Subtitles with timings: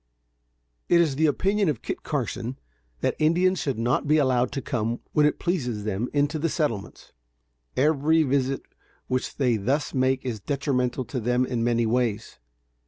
[0.89, 2.57] It is the opinion of Kit Carson,
[3.01, 7.11] that Indians should not be allowed to come, when it pleases them, into the settlements.
[7.77, 8.63] Every visit
[9.05, 12.39] which they thus make is detrimental to them in many ways.